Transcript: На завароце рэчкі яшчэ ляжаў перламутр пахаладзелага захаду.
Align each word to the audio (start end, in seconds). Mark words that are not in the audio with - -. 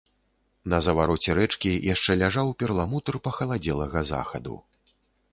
На 0.71 0.77
завароце 0.85 1.33
рэчкі 1.39 1.73
яшчэ 1.87 2.15
ляжаў 2.21 2.47
перламутр 2.63 3.13
пахаладзелага 3.27 4.03
захаду. 4.13 4.57